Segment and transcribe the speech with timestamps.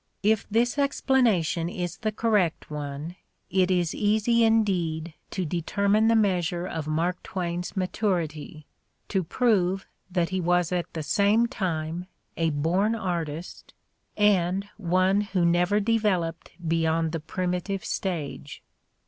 [0.23, 3.17] If this explanation is the correct one,
[3.51, 8.65] it is easy in deed to determine the measure of Mark Twain's maturity,
[9.09, 13.75] to prove that he was at the same time a born artist
[14.17, 18.63] and one who never developed beyond the primi tive stage.